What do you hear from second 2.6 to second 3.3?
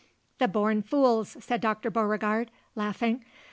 laughing.